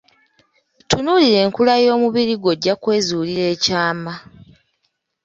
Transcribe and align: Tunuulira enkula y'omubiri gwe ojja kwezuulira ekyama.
Tunuulira 0.89 1.39
enkula 1.45 1.73
y'omubiri 1.85 2.33
gwe 2.37 2.51
ojja 2.53 2.73
kwezuulira 2.81 3.43
ekyama. 3.53 4.13